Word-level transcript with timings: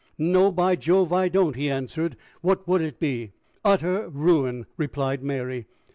"No, 0.17 0.51
by 0.51 0.75
Jove! 0.75 1.13
I 1.13 1.29
don't," 1.29 1.55
he 1.55 1.69
answered. 1.69 2.15
"What 2.41 2.67
would 2.67 2.81
it 2.81 2.99
be?" 2.99 3.33
"Utter 3.63 4.09
ruin," 4.09 4.65
replied 4.75 5.21
Mary. 5.21 5.67